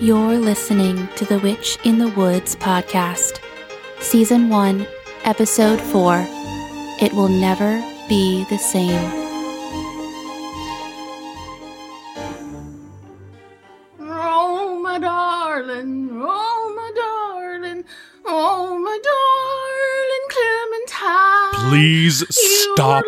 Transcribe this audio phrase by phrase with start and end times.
[0.00, 3.40] You're listening to the Witch in the Woods podcast,
[4.00, 4.86] Season 1,
[5.24, 6.24] Episode 4
[7.00, 9.00] It Will Never Be the Same.
[14.00, 17.84] Oh, my darling, oh, my darling,
[18.26, 20.28] oh, my darling
[20.90, 21.70] Clementine.
[21.70, 23.04] Please You stop.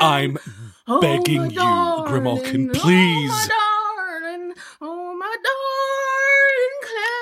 [0.00, 0.38] I'm
[0.90, 3.30] Oh, begging you, Grimalkin, Oh, please.
[3.30, 6.72] my darling, oh, my darling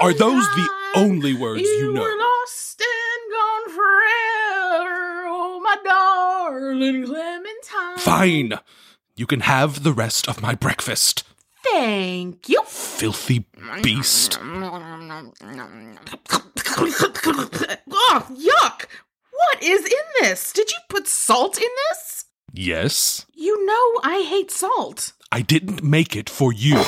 [0.02, 2.00] Are those the only words you know?
[2.02, 7.98] were lost and gone forever, oh, my darling Clementine.
[7.98, 8.58] Fine.
[9.16, 11.24] You can have the rest of my breakfast.
[11.72, 12.62] Thank you.
[12.66, 13.46] Filthy
[13.82, 14.38] beast.
[14.40, 14.44] oh,
[18.30, 18.86] yuck!
[19.32, 20.52] What is in this?
[20.52, 22.15] Did you put salt in this?
[22.58, 25.12] Yes, You know I hate salt.
[25.30, 26.82] I didn't make it for you.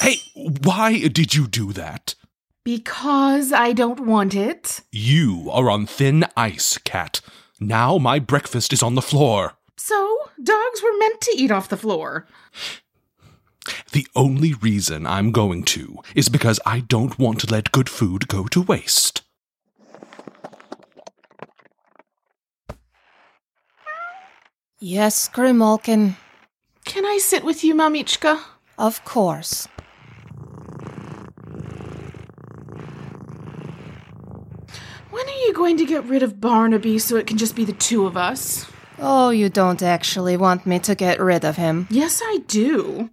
[0.00, 2.16] Hey, why did you do that?
[2.64, 4.80] Because I don't want it.
[4.90, 7.20] You are on thin ice, cat.
[7.60, 9.52] Now my breakfast is on the floor.
[9.76, 12.26] So, dogs were meant to eat off the floor.
[13.92, 18.26] The only reason I'm going to is because I don't want to let good food
[18.26, 19.22] go to waste.
[24.80, 26.16] Yes, Grimalkin,
[26.84, 28.40] Can I sit with you, Mamichka?
[28.78, 29.66] of course.
[35.10, 37.72] When are you going to get rid of Barnaby so it can just be the
[37.72, 38.66] two of us?
[38.98, 41.86] Oh, you don't actually want me to get rid of him.
[41.90, 43.10] Yes, I do.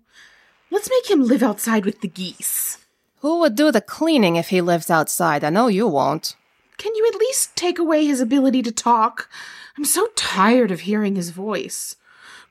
[0.71, 2.79] Let's make him live outside with the geese.
[3.19, 5.43] Who would do the cleaning if he lives outside?
[5.43, 6.35] I know you won't.
[6.77, 9.29] Can you at least take away his ability to talk?
[9.77, 11.95] I'm so tired of hearing his voice.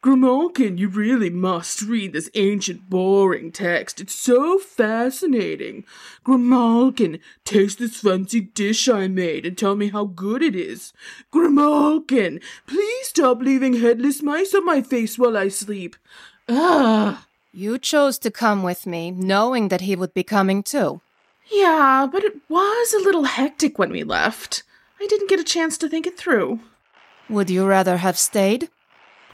[0.04, 4.02] Grimalkin, you really must read this ancient, boring text.
[4.02, 5.84] It's so fascinating.
[6.26, 10.92] Grimalkin, taste this fancy dish I made and tell me how good it is.
[11.32, 15.96] Grimalkin, please stop leaving headless mice on my face while I sleep.
[16.48, 17.16] Ugh.
[17.54, 21.00] You chose to come with me, knowing that he would be coming too.
[21.50, 24.64] Yeah, but it was a little hectic when we left.
[25.00, 26.60] I didn't get a chance to think it through.
[27.28, 28.68] Would you rather have stayed?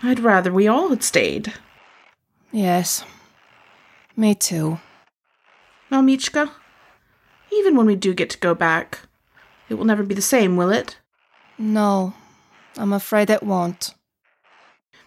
[0.03, 1.53] I'd rather we all had stayed.
[2.53, 3.05] Yes.
[4.17, 4.81] Me too.
[5.91, 6.51] Mamichka,
[7.53, 9.01] even when we do get to go back,
[9.69, 10.99] it will never be the same, will it?
[11.59, 12.15] No,
[12.77, 13.95] I'm afraid it won't.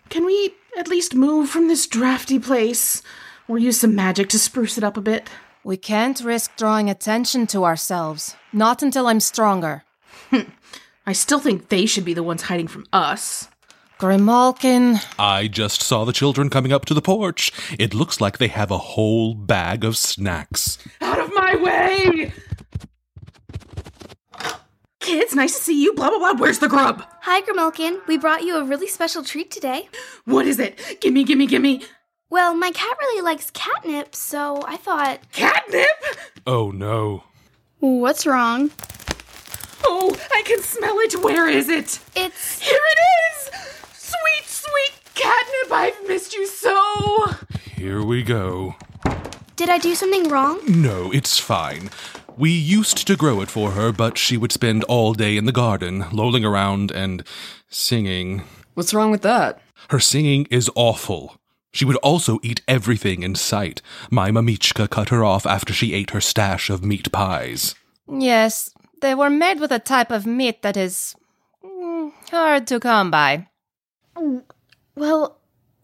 [0.10, 3.02] Can we at least move from this drafty place
[3.48, 5.30] or use some magic to spruce it up a bit?
[5.64, 8.36] We can't risk drawing attention to ourselves.
[8.52, 9.84] Not until I'm stronger.
[11.06, 13.50] I still think they should be the ones hiding from us.
[14.00, 17.52] Grimalkin, I just saw the children coming up to the porch.
[17.78, 20.78] It looks like they have a whole bag of snacks.
[21.02, 22.34] Out of my way!
[25.00, 25.94] Kids, nice to see you.
[25.94, 26.34] Blah, blah, blah.
[26.34, 27.06] Where's the grub?
[27.22, 28.06] Hi, Grimalkin.
[28.08, 29.90] We brought you a really special treat today.
[30.26, 30.80] What is it?
[31.02, 31.82] Gimme, gimme, gimme.
[32.30, 35.20] Well, my cat really likes catnip, so I thought.
[35.34, 35.88] Catnip?
[36.48, 37.24] Oh no.
[37.80, 38.72] What's wrong?
[39.86, 41.22] Oh, I can smell it.
[41.24, 42.00] Where is it?
[42.16, 42.62] It's.
[42.62, 43.00] Here it
[43.32, 43.52] is!
[43.94, 47.36] Sweet, sweet catnip, I've missed you so!
[47.76, 48.76] Here we go.
[49.56, 50.60] Did I do something wrong?
[50.68, 51.90] No, it's fine.
[52.36, 55.52] We used to grow it for her, but she would spend all day in the
[55.52, 57.24] garden, lolling around and
[57.70, 58.44] singing.
[58.74, 59.62] What's wrong with that?
[59.90, 61.38] Her singing is awful.
[61.72, 63.82] She would also eat everything in sight.
[64.10, 67.76] My mamichka cut her off after she ate her stash of meat pies.
[68.12, 68.73] yes,
[69.04, 71.14] they were made with a type of meat that is
[71.64, 73.48] mm, hard to come by.
[74.96, 75.40] Well,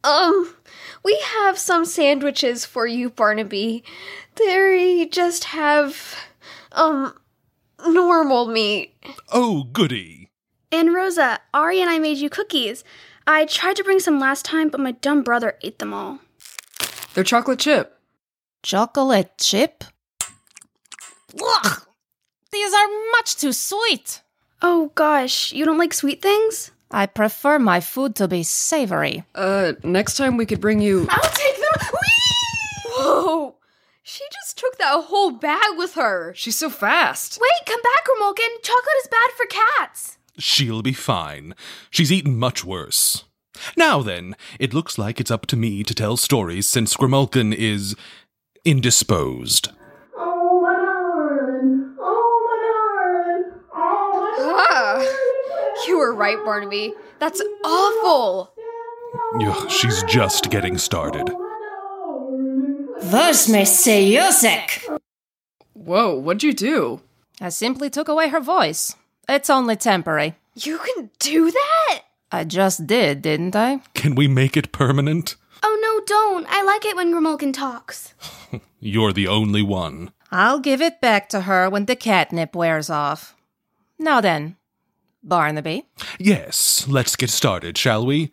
[0.05, 0.55] um,
[1.03, 3.83] we have some sandwiches for you, Barnaby.
[4.35, 6.15] They just have,
[6.71, 7.13] um,
[7.85, 8.93] normal meat.
[9.33, 10.31] Oh, goody.
[10.71, 12.85] And Rosa, Ari and I made you cookies.
[13.27, 16.19] I tried to bring some last time, but my dumb brother ate them all.
[17.13, 17.99] They're chocolate chip.
[18.63, 19.83] Chocolate chip?
[21.41, 21.85] Ugh!
[22.51, 24.21] These are much too sweet.
[24.61, 26.71] Oh gosh, you don't like sweet things?
[26.91, 29.23] I prefer my food to be savory.
[29.35, 31.07] Uh, next time we could bring you.
[31.09, 31.89] I'll take them!
[32.87, 33.55] Whoa!
[34.01, 36.33] She just took that whole bag with her.
[36.35, 37.37] She's so fast.
[37.39, 38.49] Wait, come back, Grimalkin.
[38.63, 40.17] Chocolate is bad for cats.
[40.39, 41.53] She'll be fine.
[41.91, 43.25] She's eaten much worse.
[43.77, 47.95] Now then, it looks like it's up to me to tell stories since Grimalkin is
[48.65, 49.69] indisposed.
[50.17, 51.95] Oh, my darling.
[51.99, 52.57] Oh, my
[53.05, 53.51] darling.
[53.75, 56.93] Oh, my Ah, You were right, Barnaby.
[57.17, 58.53] That's awful.
[59.41, 61.33] Ugh, she's just getting started.
[63.09, 64.87] Where's my music?
[65.73, 67.01] Whoa, what'd you do?
[67.41, 68.95] I simply took away her voice.
[69.27, 70.35] It's only temporary.
[70.53, 72.01] You can do that?
[72.31, 73.81] I just did, didn't I?
[73.95, 75.37] Can we make it permanent?
[75.63, 76.45] Oh no, don't.
[76.51, 78.13] I like it when Grimalkin talks.
[78.79, 80.11] You're the only one.
[80.31, 83.35] I'll give it back to her when the catnip wears off.
[83.97, 84.55] Now then,
[85.23, 85.85] Barnaby.
[86.17, 88.31] Yes, let's get started, shall we?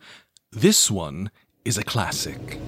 [0.51, 1.31] This one
[1.65, 2.59] is a classic.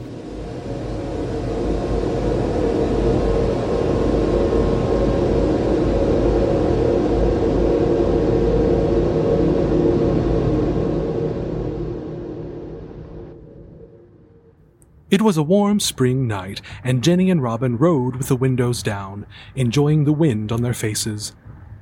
[15.09, 19.25] It was a warm spring night, and Jenny and Robin rode with the windows down,
[19.55, 21.33] enjoying the wind on their faces.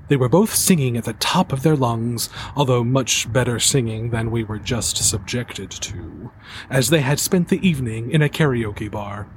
[0.07, 4.31] They were both singing at the top of their lungs, although much better singing than
[4.31, 6.31] we were just subjected to,
[6.69, 9.27] as they had spent the evening in a karaoke bar.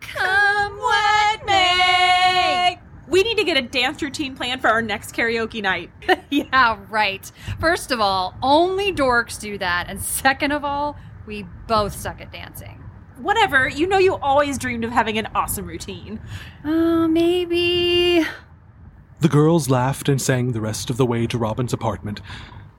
[0.00, 2.78] Come with me.
[3.08, 5.90] We need to get a dance routine planned for our next karaoke night.
[6.30, 7.30] yeah, right.
[7.60, 9.86] First of all, only dorks do that.
[9.88, 10.96] And second of all,
[11.26, 12.78] we both suck at dancing.
[13.18, 16.20] Whatever, you know you always dreamed of having an awesome routine.
[16.64, 18.26] Uh, maybe.
[19.22, 22.20] The girls laughed and sang the rest of the way to Robin's apartment.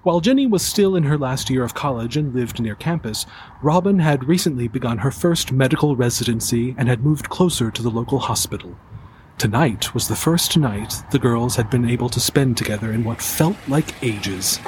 [0.01, 3.25] While Jenny was still in her last year of college and lived near campus,
[3.61, 8.19] Robin had recently begun her first medical residency and had moved closer to the local
[8.19, 8.77] hospital.
[9.37, 13.21] Tonight was the first night the girls had been able to spend together in what
[13.21, 14.59] felt like ages.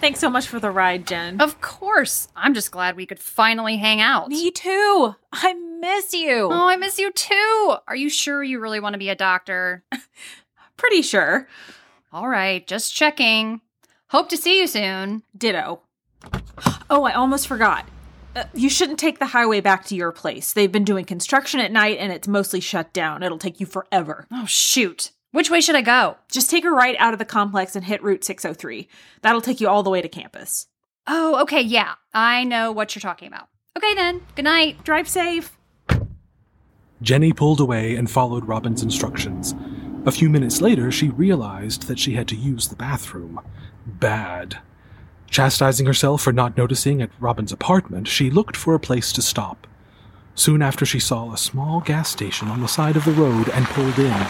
[0.00, 1.40] Thanks so much for the ride, Jen.
[1.40, 2.26] Of course.
[2.34, 4.28] I'm just glad we could finally hang out.
[4.28, 5.14] Me too.
[5.32, 6.48] I miss you.
[6.50, 7.76] Oh, I miss you too.
[7.86, 9.84] Are you sure you really want to be a doctor?
[10.76, 11.48] Pretty sure.
[12.12, 13.60] All right, just checking.
[14.08, 15.22] Hope to see you soon.
[15.36, 15.80] Ditto.
[16.90, 17.88] Oh, I almost forgot.
[18.34, 20.52] Uh, you shouldn't take the highway back to your place.
[20.52, 23.22] They've been doing construction at night and it's mostly shut down.
[23.22, 24.26] It'll take you forever.
[24.30, 25.10] Oh, shoot.
[25.32, 26.16] Which way should I go?
[26.30, 28.88] Just take a right out of the complex and hit Route 603.
[29.22, 30.66] That'll take you all the way to campus.
[31.06, 31.94] Oh, okay, yeah.
[32.12, 33.48] I know what you're talking about.
[33.76, 34.20] Okay then.
[34.34, 34.84] Good night.
[34.84, 35.58] Drive safe.
[37.00, 39.54] Jenny pulled away and followed Robin's instructions.
[40.04, 43.40] A few minutes later, she realized that she had to use the bathroom.
[43.86, 44.58] Bad.
[45.30, 49.66] Chastising herself for not noticing at Robin's apartment, she looked for a place to stop.
[50.34, 53.64] Soon after, she saw a small gas station on the side of the road and
[53.66, 54.26] pulled in.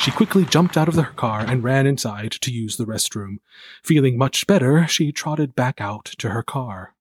[0.00, 3.36] She quickly jumped out of her car and ran inside to use the restroom.
[3.84, 6.94] Feeling much better, she trotted back out to her car.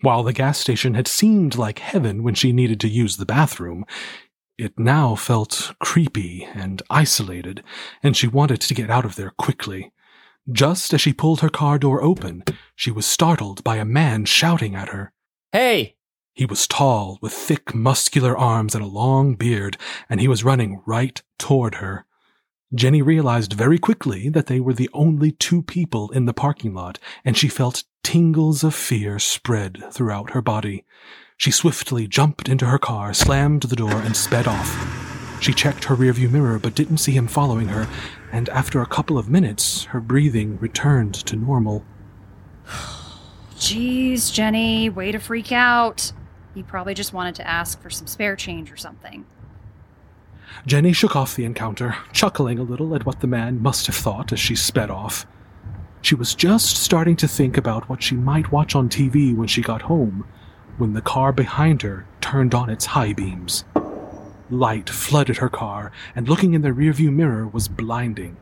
[0.00, 3.84] While the gas station had seemed like heaven when she needed to use the bathroom,
[4.60, 7.62] it now felt creepy and isolated,
[8.02, 9.92] and she wanted to get out of there quickly.
[10.52, 14.74] Just as she pulled her car door open, she was startled by a man shouting
[14.74, 15.12] at her.
[15.52, 15.96] Hey!
[16.34, 19.76] He was tall, with thick, muscular arms and a long beard,
[20.08, 22.06] and he was running right toward her.
[22.74, 26.98] Jenny realized very quickly that they were the only two people in the parking lot,
[27.24, 30.84] and she felt tingles of fear spread throughout her body.
[31.40, 35.38] She swiftly jumped into her car, slammed the door, and sped off.
[35.40, 37.88] She checked her rearview mirror but didn't see him following her,
[38.30, 41.82] and after a couple of minutes, her breathing returned to normal.
[43.56, 46.12] Jeez, Jenny, way to freak out.
[46.54, 49.24] He probably just wanted to ask for some spare change or something.
[50.66, 54.30] Jenny shook off the encounter, chuckling a little at what the man must have thought
[54.30, 55.24] as she sped off.
[56.02, 59.62] She was just starting to think about what she might watch on TV when she
[59.62, 60.26] got home,
[60.80, 63.64] when the car behind her turned on its high beams.
[64.48, 68.36] Light flooded her car, and looking in the rearview mirror was blinding.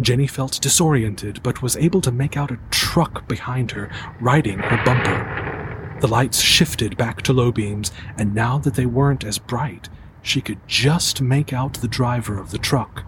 [0.00, 3.90] Jenny felt disoriented, but was able to make out a truck behind her,
[4.20, 5.98] riding her bumper.
[6.00, 9.88] The lights shifted back to low beams, and now that they weren't as bright,
[10.22, 13.04] she could just make out the driver of the truck,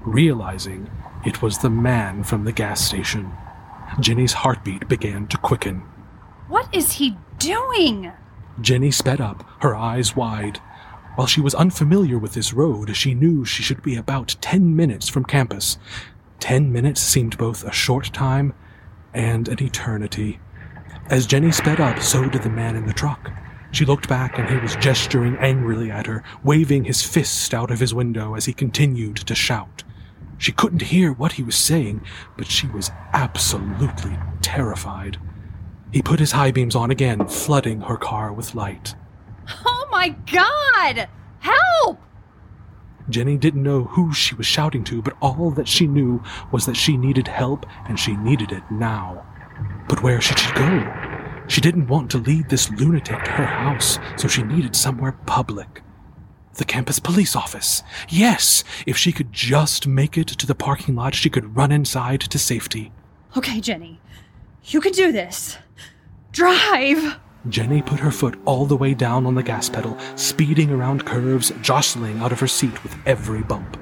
[0.00, 0.90] realizing
[1.26, 3.32] it was the man from the gas station.
[4.00, 5.82] Jenny's heartbeat began to quicken.
[6.52, 8.12] What is he doing?
[8.60, 10.58] Jenny sped up, her eyes wide.
[11.14, 15.08] While she was unfamiliar with this road, she knew she should be about ten minutes
[15.08, 15.78] from campus.
[16.40, 18.52] Ten minutes seemed both a short time
[19.14, 20.40] and an eternity.
[21.08, 23.30] As Jenny sped up, so did the man in the truck.
[23.70, 27.80] She looked back and he was gesturing angrily at her, waving his fist out of
[27.80, 29.84] his window as he continued to shout.
[30.36, 32.02] She couldn't hear what he was saying,
[32.36, 35.16] but she was absolutely terrified.
[35.92, 38.94] He put his high beams on again, flooding her car with light.
[39.66, 41.08] Oh my god!
[41.40, 42.00] Help!
[43.10, 46.76] Jenny didn't know who she was shouting to, but all that she knew was that
[46.76, 49.26] she needed help and she needed it now.
[49.88, 50.92] But where should she go?
[51.48, 55.82] She didn't want to lead this lunatic to her house, so she needed somewhere public.
[56.54, 57.82] The campus police office.
[58.08, 62.20] Yes, if she could just make it to the parking lot, she could run inside
[62.20, 62.92] to safety.
[63.36, 64.00] Okay, Jenny.
[64.64, 65.58] You can do this.
[66.32, 67.18] Drive!
[67.50, 71.52] Jenny put her foot all the way down on the gas pedal, speeding around curves,
[71.60, 73.76] jostling out of her seat with every bump.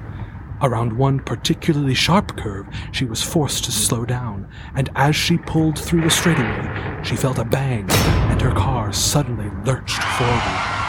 [0.61, 5.79] Around one particularly sharp curve, she was forced to slow down, and as she pulled
[5.79, 10.81] through the straightaway, she felt a bang, and her car suddenly lurched forward.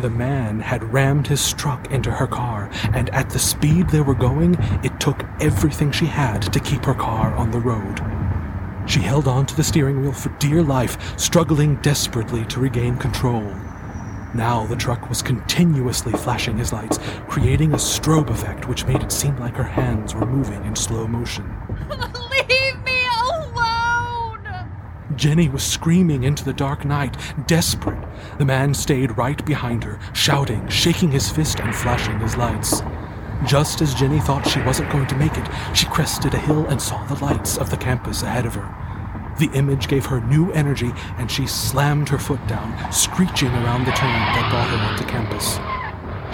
[0.00, 4.14] The man had rammed his truck into her car, and at the speed they were
[4.14, 8.09] going, it took everything she had to keep her car on the road.
[8.90, 13.44] She held on to the steering wheel for dear life, struggling desperately to regain control.
[14.34, 19.12] Now the truck was continuously flashing his lights, creating a strobe effect which made it
[19.12, 21.56] seem like her hands were moving in slow motion.
[21.88, 24.68] Leave me alone!
[25.14, 27.16] Jenny was screaming into the dark night,
[27.46, 28.02] desperate.
[28.38, 32.82] The man stayed right behind her, shouting, shaking his fist, and flashing his lights.
[33.46, 36.80] Just as Jenny thought she wasn't going to make it, she crested a hill and
[36.80, 39.36] saw the lights of the campus ahead of her.
[39.38, 43.92] The image gave her new energy, and she slammed her foot down, screeching around the
[43.92, 45.58] turn that brought her onto campus.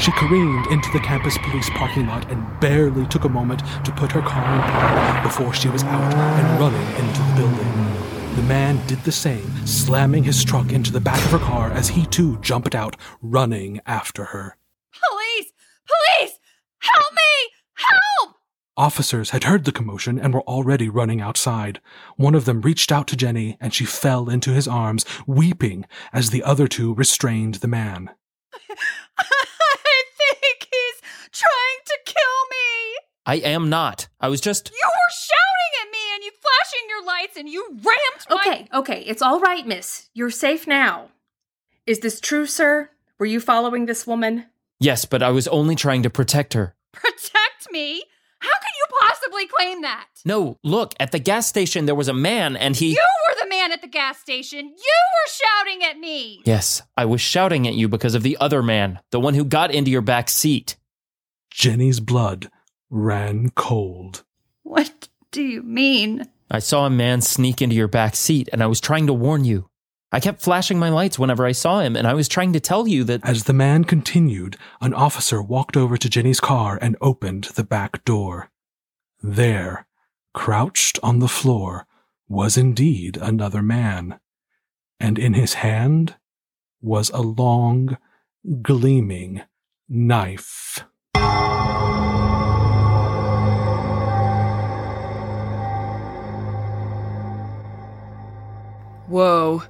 [0.02, 4.12] She careened into the campus police parking lot and barely took a moment to put
[4.12, 8.36] her car in park before she was out and running into the building.
[8.36, 11.88] The man did the same, slamming his truck into the back of her car as
[11.88, 14.58] he too jumped out, running after her.
[14.92, 15.52] Police!
[15.86, 16.38] Police!
[16.80, 17.50] Help me!
[17.74, 18.36] Help!
[18.78, 21.80] Officers had heard the commotion and were already running outside.
[22.16, 26.28] One of them reached out to Jenny and she fell into his arms, weeping as
[26.28, 28.10] the other two restrained the man.
[29.18, 31.00] I think he's
[31.32, 32.16] trying to kill
[32.50, 32.98] me!
[33.24, 34.08] I am not.
[34.20, 34.70] I was just.
[34.70, 38.36] You were shouting at me and you flashing your lights and you rammed my.
[38.36, 40.10] Okay, okay, it's all right, miss.
[40.12, 41.08] You're safe now.
[41.86, 42.90] Is this true, sir?
[43.18, 44.44] Were you following this woman?
[44.78, 46.74] Yes, but I was only trying to protect her.
[46.92, 48.02] Protect me?
[48.40, 50.06] How can you possibly claim that?
[50.24, 52.90] No, look, at the gas station there was a man and he.
[52.90, 54.66] You were the man at the gas station.
[54.66, 56.42] You were shouting at me.
[56.44, 59.70] Yes, I was shouting at you because of the other man, the one who got
[59.70, 60.76] into your back seat.
[61.50, 62.50] Jenny's blood
[62.90, 64.24] ran cold.
[64.62, 66.28] What do you mean?
[66.50, 69.44] I saw a man sneak into your back seat and I was trying to warn
[69.44, 69.68] you.
[70.12, 72.86] I kept flashing my lights whenever I saw him, and I was trying to tell
[72.86, 73.20] you that.
[73.24, 78.04] As the man continued, an officer walked over to Jenny's car and opened the back
[78.04, 78.50] door.
[79.20, 79.86] There,
[80.32, 81.86] crouched on the floor,
[82.28, 84.20] was indeed another man,
[85.00, 86.14] and in his hand
[86.80, 87.98] was a long,
[88.62, 89.42] gleaming
[89.88, 90.84] knife.
[99.08, 99.62] Whoa.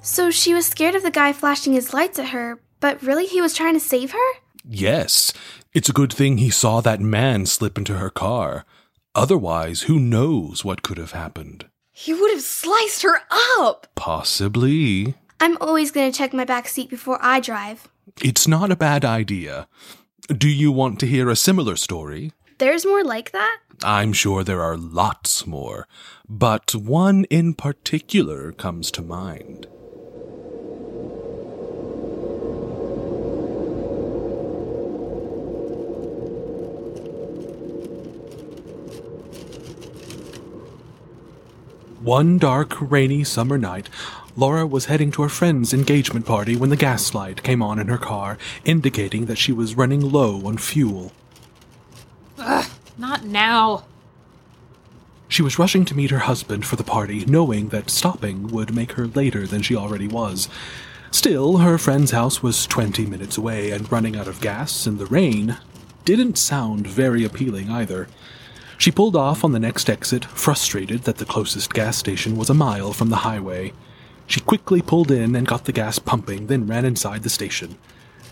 [0.00, 3.40] So she was scared of the guy flashing his lights at her, but really he
[3.40, 4.32] was trying to save her?
[4.64, 5.32] Yes.
[5.72, 8.64] It's a good thing he saw that man slip into her car.
[9.14, 11.66] Otherwise, who knows what could have happened?
[11.92, 13.20] He would have sliced her
[13.58, 13.88] up.
[13.96, 15.14] Possibly.
[15.40, 17.88] I'm always going to check my back seat before I drive.
[18.22, 19.68] It's not a bad idea.
[20.28, 22.32] Do you want to hear a similar story?
[22.58, 23.58] There's more like that?
[23.82, 25.86] I'm sure there are lots more,
[26.28, 29.66] but one in particular comes to mind.
[42.08, 43.90] One dark, rainy summer night,
[44.34, 47.88] Laura was heading to her friend's engagement party when the gas light came on in
[47.88, 51.12] her car, indicating that she was running low on fuel.
[52.38, 52.64] Ugh,
[52.96, 53.84] not now.
[55.28, 58.92] She was rushing to meet her husband for the party, knowing that stopping would make
[58.92, 60.48] her later than she already was.
[61.10, 65.04] Still, her friend's house was 20 minutes away, and running out of gas in the
[65.04, 65.58] rain
[66.06, 68.08] didn't sound very appealing either.
[68.78, 72.54] She pulled off on the next exit, frustrated that the closest gas station was a
[72.54, 73.72] mile from the highway.
[74.28, 77.76] She quickly pulled in and got the gas pumping, then ran inside the station.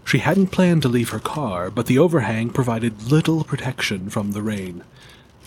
[0.05, 4.41] She hadn't planned to leave her car, but the overhang provided little protection from the
[4.41, 4.85] rain.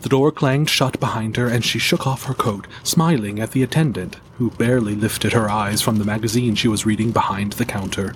[0.01, 3.63] The door clanged shut behind her, and she shook off her coat, smiling at the
[3.63, 8.15] attendant, who barely lifted her eyes from the magazine she was reading behind the counter.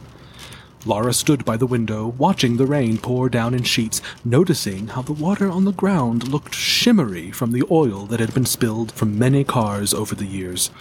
[0.86, 5.14] Laura stood by the window, watching the rain pour down in sheets, noticing how the
[5.14, 9.46] water on the ground looked shimmery from the oil that had been spilled from many
[9.46, 10.72] cars over the years.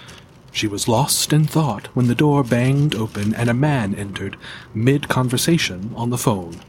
[0.50, 4.37] She was lost in thought when the door banged open and a man entered,
[4.75, 6.61] mid conversation on the phone.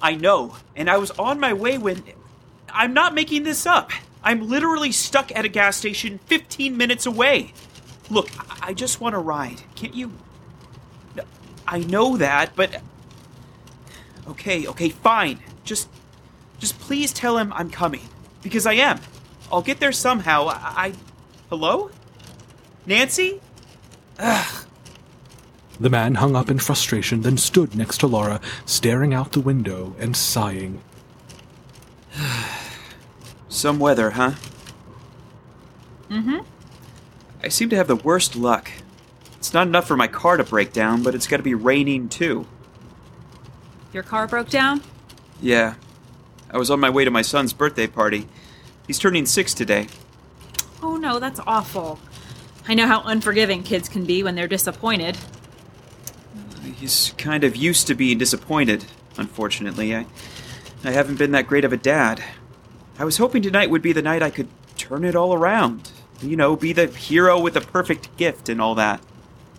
[0.00, 2.02] I know, and I was on my way when.
[2.70, 3.90] I'm not making this up.
[4.22, 7.52] I'm literally stuck at a gas station 15 minutes away.
[8.10, 8.30] Look,
[8.62, 9.62] I just want to ride.
[9.74, 10.12] Can't you?
[11.68, 12.80] I know that, but.
[14.26, 15.38] Okay, okay, fine.
[15.64, 15.88] Just.
[16.58, 18.08] Just please tell him I'm coming.
[18.42, 19.00] Because I am.
[19.52, 20.48] I'll get there somehow.
[20.48, 20.58] I.
[20.76, 20.92] I
[21.50, 21.90] hello?
[22.86, 23.40] Nancy?
[24.18, 24.64] Ugh.
[25.78, 29.94] The man hung up in frustration, then stood next to Laura, staring out the window
[29.98, 30.80] and sighing.
[33.48, 34.32] Some weather, huh?
[36.10, 36.38] Mm hmm.
[37.42, 38.70] I seem to have the worst luck.
[39.48, 42.46] It's not enough for my car to break down, but it's gotta be raining too.
[43.94, 44.82] Your car broke down?
[45.40, 45.76] Yeah.
[46.50, 48.28] I was on my way to my son's birthday party.
[48.86, 49.86] He's turning six today.
[50.82, 51.98] Oh no, that's awful.
[52.68, 55.16] I know how unforgiving kids can be when they're disappointed.
[56.76, 58.84] He's kind of used to being disappointed,
[59.16, 59.96] unfortunately.
[59.96, 60.04] I,
[60.84, 62.22] I haven't been that great of a dad.
[62.98, 65.90] I was hoping tonight would be the night I could turn it all around.
[66.20, 69.00] You know, be the hero with the perfect gift and all that.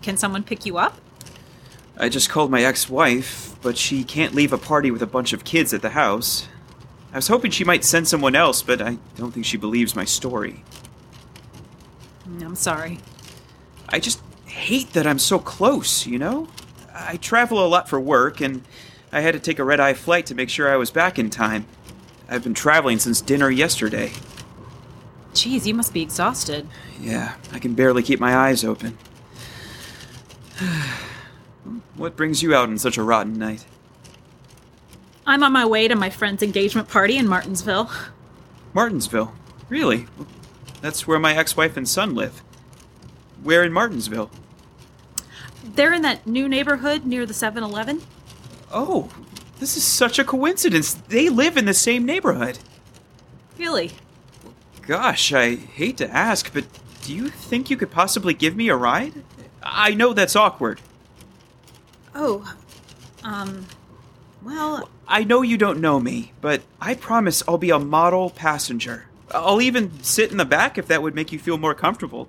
[0.02, 0.98] Can someone pick you up?
[1.96, 5.32] I just called my ex wife, but she can't leave a party with a bunch
[5.32, 6.48] of kids at the house.
[7.12, 10.04] I was hoping she might send someone else, but I don't think she believes my
[10.04, 10.64] story.
[12.26, 12.98] Mm, I'm sorry.
[13.88, 16.48] I just hate that I'm so close, you know?
[16.94, 18.62] I travel a lot for work, and
[19.12, 21.30] I had to take a red eye flight to make sure I was back in
[21.30, 21.66] time.
[22.28, 24.12] I've been traveling since dinner yesterday.
[25.34, 26.66] Geez, you must be exhausted.
[27.00, 28.96] Yeah, I can barely keep my eyes open.
[31.96, 33.64] what brings you out on such a rotten night?
[35.26, 37.90] I'm on my way to my friend's engagement party in Martinsville.
[38.72, 39.32] Martinsville?
[39.68, 40.06] Really?
[40.80, 42.42] That's where my ex wife and son live.
[43.42, 44.30] Where in Martinsville?
[45.62, 48.02] They're in that new neighborhood near the 7 Eleven.
[48.72, 49.10] Oh,
[49.58, 50.94] this is such a coincidence.
[50.94, 52.58] They live in the same neighborhood.
[53.58, 53.92] Really?
[54.82, 56.64] Gosh, I hate to ask, but
[57.02, 59.22] do you think you could possibly give me a ride?
[59.62, 60.80] I know that's awkward.
[62.14, 62.54] Oh,
[63.22, 63.66] um,
[64.42, 64.88] well.
[65.06, 69.06] I know you don't know me, but I promise I'll be a model passenger.
[69.32, 72.28] I'll even sit in the back if that would make you feel more comfortable.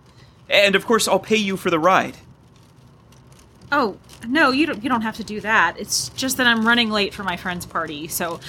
[0.50, 2.18] And of course, I'll pay you for the ride.
[3.72, 5.80] Oh, no, you don't you don't have to do that.
[5.80, 8.40] It's just that I'm running late for my friend's party, so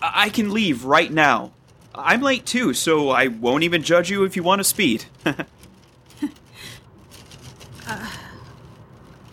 [0.00, 1.52] I can leave right now.
[1.94, 5.04] I'm late too, so I won't even judge you if you want to speed.
[5.26, 5.36] uh,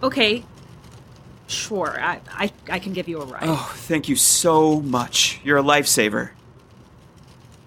[0.03, 0.43] okay.
[1.47, 3.43] Sure, I, I I can give you a ride.
[3.43, 5.39] Oh, thank you so much.
[5.43, 6.31] You're a lifesaver.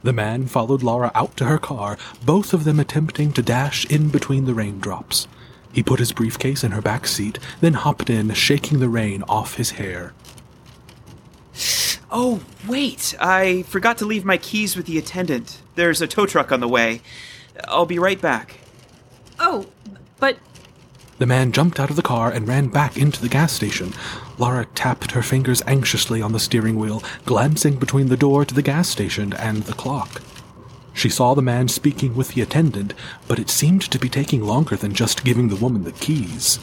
[0.02, 4.08] The man followed Laura out to her car, both of them attempting to dash in
[4.08, 5.28] between the raindrops.
[5.72, 9.54] He put his briefcase in her back seat, then hopped in, shaking the rain off
[9.54, 10.12] his hair.
[12.10, 13.14] Oh, wait!
[13.20, 15.62] I forgot to leave my keys with the attendant.
[15.74, 17.02] There's a tow truck on the way.
[17.68, 18.58] I'll be right back.
[19.38, 19.66] Oh,
[20.18, 20.36] but.
[21.20, 23.92] The man jumped out of the car and ran back into the gas station.
[24.38, 28.62] Laura tapped her fingers anxiously on the steering wheel, glancing between the door to the
[28.62, 30.22] gas station and the clock.
[30.94, 32.94] She saw the man speaking with the attendant,
[33.28, 36.58] but it seemed to be taking longer than just giving the woman the keys.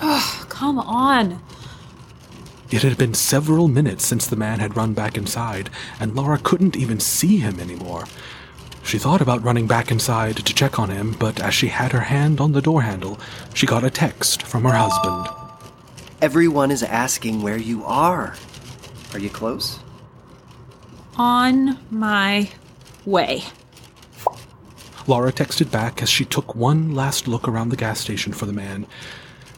[0.00, 1.38] Oh, come on.
[2.70, 5.68] It had been several minutes since the man had run back inside,
[6.00, 8.06] and Laura couldn't even see him anymore.
[8.88, 12.00] She thought about running back inside to check on him, but as she had her
[12.00, 13.20] hand on the door handle,
[13.52, 15.28] she got a text from her husband.
[16.22, 18.34] Everyone is asking where you are.
[19.12, 19.80] Are you close?
[21.16, 22.48] On my
[23.04, 23.44] way.
[25.06, 28.54] Laura texted back as she took one last look around the gas station for the
[28.54, 28.86] man.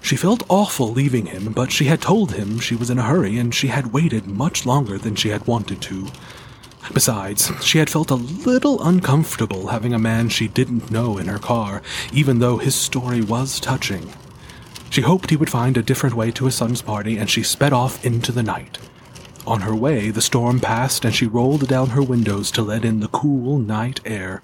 [0.02, 3.38] She felt awful leaving him, but she had told him she was in a hurry
[3.38, 6.08] and she had waited much longer than she had wanted to.
[6.92, 11.38] Besides, she had felt a little uncomfortable having a man she didn't know in her
[11.38, 14.12] car, even though his story was touching.
[14.90, 17.72] She hoped he would find a different way to his son's party, and she sped
[17.72, 18.78] off into the night.
[19.46, 23.00] On her way, the storm passed, and she rolled down her windows to let in
[23.00, 24.42] the cool night air.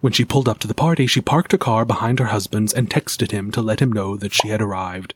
[0.00, 2.88] When she pulled up to the party, she parked her car behind her husband's and
[2.88, 5.14] texted him to let him know that she had arrived.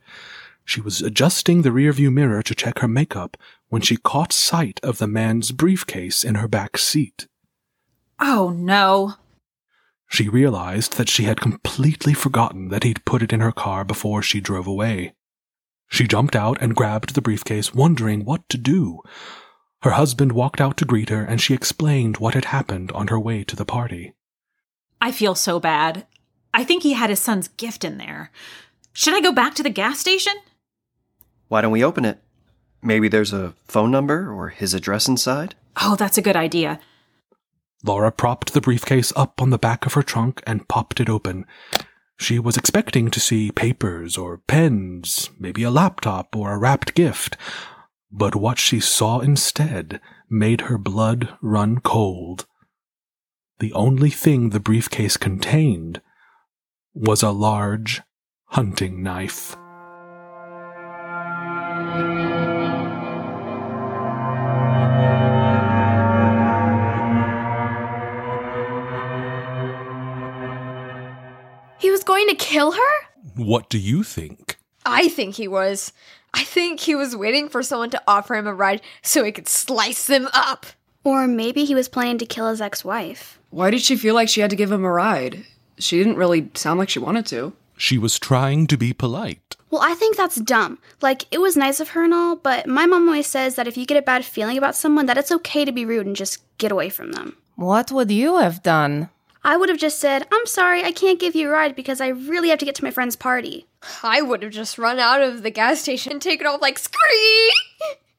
[0.63, 3.37] She was adjusting the rearview mirror to check her makeup
[3.71, 7.27] when she caught sight of the man's briefcase in her back seat.
[8.19, 9.13] Oh no.
[10.09, 14.21] She realized that she had completely forgotten that he'd put it in her car before
[14.21, 15.13] she drove away.
[15.87, 18.99] She jumped out and grabbed the briefcase, wondering what to do.
[19.83, 23.19] Her husband walked out to greet her, and she explained what had happened on her
[23.19, 24.13] way to the party.
[24.99, 26.05] I feel so bad.
[26.53, 28.31] I think he had his son's gift in there.
[28.91, 30.33] Should I go back to the gas station?
[31.47, 32.21] Why don't we open it?
[32.83, 35.55] Maybe there's a phone number or his address inside?
[35.81, 36.79] Oh, that's a good idea.
[37.83, 41.45] Laura propped the briefcase up on the back of her trunk and popped it open.
[42.19, 47.37] She was expecting to see papers or pens, maybe a laptop or a wrapped gift,
[48.11, 52.45] but what she saw instead made her blood run cold.
[53.59, 56.01] The only thing the briefcase contained
[56.93, 58.01] was a large
[58.45, 59.55] hunting knife.
[73.41, 74.57] What do you think?
[74.85, 75.93] I think he was.
[76.33, 79.47] I think he was waiting for someone to offer him a ride so he could
[79.47, 80.67] slice them up.
[81.03, 83.39] Or maybe he was planning to kill his ex wife.
[83.49, 85.43] Why did she feel like she had to give him a ride?
[85.79, 87.53] She didn't really sound like she wanted to.
[87.75, 89.55] She was trying to be polite.
[89.71, 90.77] Well, I think that's dumb.
[91.01, 93.75] Like, it was nice of her and all, but my mom always says that if
[93.75, 96.43] you get a bad feeling about someone, that it's okay to be rude and just
[96.59, 97.37] get away from them.
[97.55, 99.09] What would you have done?
[99.43, 102.09] I would have just said, I'm sorry, I can't give you a ride because I
[102.09, 103.65] really have to get to my friend's party.
[104.03, 107.49] I would have just run out of the gas station and taken off like scream.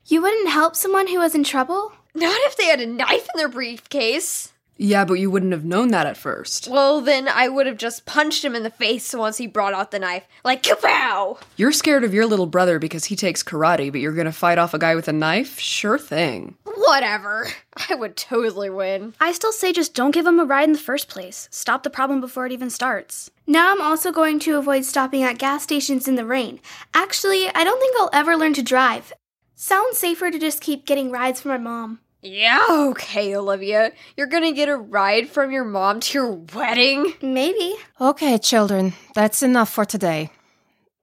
[0.06, 1.92] You wouldn't help someone who was in trouble?
[2.14, 4.52] Not if they had a knife in their briefcase.
[4.76, 6.66] Yeah, but you wouldn't have known that at first.
[6.66, 9.92] Well, then I would have just punched him in the face once he brought out
[9.92, 10.24] the knife.
[10.44, 11.40] Like, kapow!
[11.56, 14.74] You're scared of your little brother because he takes karate, but you're gonna fight off
[14.74, 15.61] a guy with a knife?
[15.61, 16.56] Sure thing.
[16.74, 17.48] Whatever.
[17.90, 19.14] I would totally win.
[19.20, 21.48] I still say just don't give him a ride in the first place.
[21.50, 23.30] Stop the problem before it even starts.
[23.46, 26.61] Now I'm also going to avoid stopping at gas stations in the rain.
[26.94, 29.12] Actually, I don't think I'll ever learn to drive.
[29.54, 32.00] Sounds safer to just keep getting rides from my mom.
[32.24, 33.92] Yeah, okay, Olivia.
[34.16, 37.14] You're gonna get a ride from your mom to your wedding?
[37.20, 37.74] Maybe.
[38.00, 40.30] Okay, children, that's enough for today.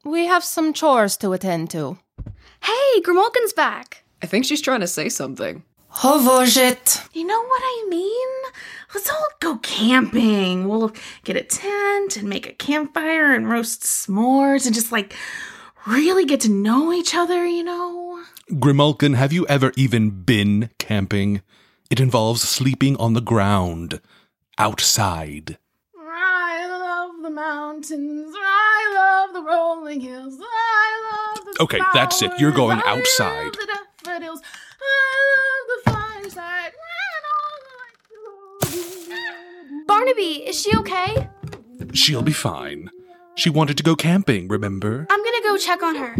[0.05, 1.97] We have some chores to attend to.
[2.63, 4.03] Hey, Grimalkin's back.
[4.21, 5.63] I think she's trying to say something.
[5.93, 7.07] Hovojet.
[7.13, 8.27] You know what I mean?
[8.93, 10.67] Let's all go camping.
[10.67, 15.15] We'll get a tent and make a campfire and roast s'mores and just like
[15.87, 18.23] really get to know each other, you know?
[18.51, 21.41] Grimalkin, have you ever even been camping?
[21.89, 23.99] It involves sleeping on the ground,
[24.57, 25.57] outside.
[25.97, 28.33] I love the mountains.
[28.35, 30.37] I love the rolling hills.
[30.39, 32.31] I love the Okay, that's it.
[32.39, 33.55] You're going outside.
[34.05, 34.41] I love daffodils.
[34.81, 36.71] I love the fireside.
[39.87, 41.29] Barnaby, is she okay?
[41.93, 42.91] She'll be fine.
[43.35, 45.07] She wanted to go camping, remember?
[45.09, 46.15] I'm gonna go check on her.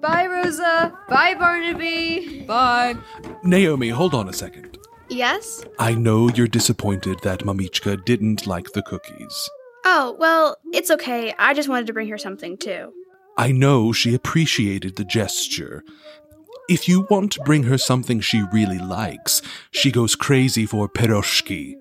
[0.00, 0.96] Bye, Rosa.
[1.08, 2.44] Bye, Barnaby.
[2.46, 2.96] Bye.
[3.44, 4.78] Naomi, hold on a second.
[5.08, 5.64] Yes?
[5.78, 9.50] I know you're disappointed that Mamichka didn't like the cookies.
[9.84, 11.34] Oh, well, it's okay.
[11.38, 12.92] I just wanted to bring her something too.
[13.36, 15.84] I know she appreciated the gesture.
[16.68, 21.74] If you want to bring her something she really likes, she goes crazy for piroshki.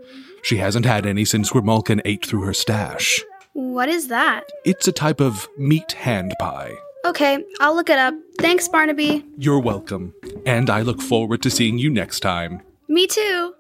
[0.44, 3.22] She hasn't had any since Grimalkin ate through her stash.
[3.54, 4.50] What is that?
[4.66, 6.74] It's a type of meat hand pie.
[7.06, 8.16] Okay, I'll look it up.
[8.40, 9.24] Thanks, Barnaby.
[9.38, 10.14] You're welcome,
[10.46, 12.62] and I look forward to seeing you next time.
[12.88, 13.54] Me too.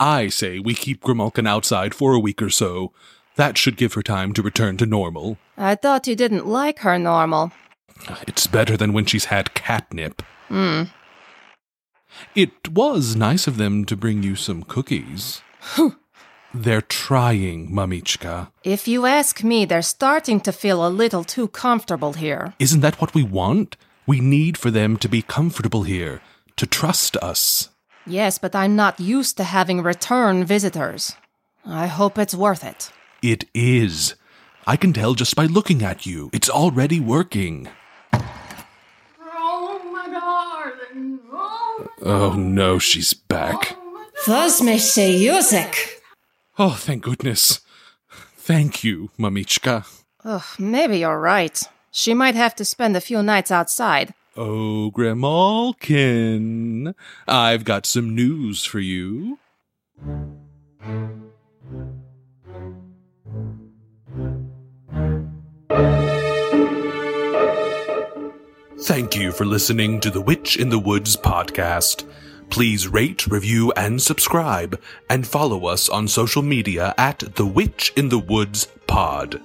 [0.00, 2.92] I say we keep Grimalkin outside for a week or so.
[3.36, 5.38] That should give her time to return to normal.
[5.56, 7.52] I thought you didn't like her normal.
[8.26, 10.22] It's better than when she's had catnip.
[10.48, 10.84] Hmm.
[12.34, 15.42] It was nice of them to bring you some cookies.
[16.52, 18.50] They're trying, Mamichka.
[18.64, 22.54] If you ask me, they're starting to feel a little too comfortable here.
[22.58, 23.76] Isn't that what we want?
[24.06, 26.20] We need for them to be comfortable here,
[26.56, 27.68] to trust us.
[28.04, 31.14] Yes, but I'm not used to having return visitors.
[31.64, 32.90] I hope it's worth it.
[33.22, 34.16] It is.
[34.66, 36.30] I can tell just by looking at you.
[36.32, 37.68] It's already working.
[38.12, 41.20] Oh, my darling.
[42.02, 43.76] Oh, no, she's back.
[44.26, 45.74] Was Jusek.
[46.58, 47.60] Oh, thank goodness.
[48.36, 49.86] Thank you, Mamichka.
[50.24, 51.62] Ugh, maybe you're right.
[51.90, 54.14] She might have to spend a few nights outside.
[54.36, 56.94] Oh, Grimalkin,
[57.26, 59.38] I've got some news for you.
[68.84, 72.10] Thank you for listening to the Witch in the Woods podcast.
[72.48, 78.08] Please rate, review, and subscribe, and follow us on social media at The Witch in
[78.08, 79.38] the Woods Pod.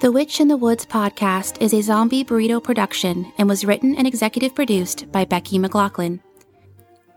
[0.00, 4.06] The Witch in the Woods podcast is a zombie burrito production and was written and
[4.06, 6.22] executive produced by Becky McLaughlin.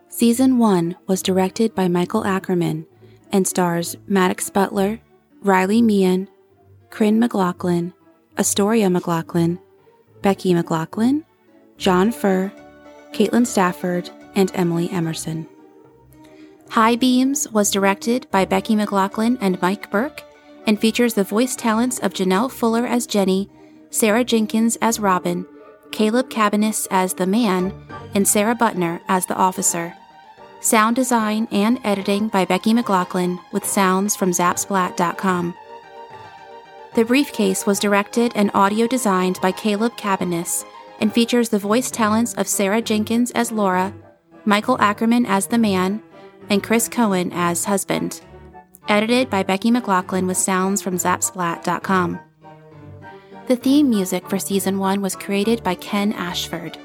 [0.09, 2.85] Season 1 was directed by Michael Ackerman
[3.31, 4.99] and stars Maddox Butler,
[5.41, 6.27] Riley Meehan,
[6.89, 7.93] Krynn McLaughlin,
[8.37, 9.59] Astoria McLaughlin,
[10.23, 11.23] Becky McLaughlin,
[11.77, 12.51] Jon Furr,
[13.11, 15.47] Caitlin Stafford, and Emily Emerson.
[16.69, 20.23] High Beams was directed by Becky McLaughlin and Mike Burke
[20.65, 23.49] and features the voice talents of Janel Fuller as Jenny,
[23.91, 25.45] Sarah Jenkins as Robin,
[25.91, 27.73] Caleb Cabiness as the man,
[28.15, 29.93] and Sara Butner as the officer.
[30.61, 35.53] Sound design and editing by Becky McLaughlin with sounds from Zapsplat.com.
[36.95, 40.63] The Briefcase was directed and audio designed by Caleb Cabiness
[40.99, 43.91] and features the voice talents of Sarah Jenkins as Laura,
[44.45, 46.03] Michael Ackerman as the man,
[46.51, 48.21] and Chris Cohen as husband.
[48.87, 52.19] Edited by Becky McLaughlin with sounds from Zapsplat.com.
[53.47, 56.77] The theme music for season one was created by Ken Ashford.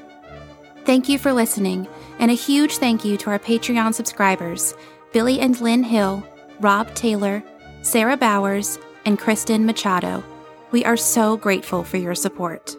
[0.85, 4.73] Thank you for listening, and a huge thank you to our Patreon subscribers
[5.13, 6.23] Billy and Lynn Hill,
[6.59, 7.43] Rob Taylor,
[7.83, 10.23] Sarah Bowers, and Kristen Machado.
[10.69, 12.75] We are so grateful for your support.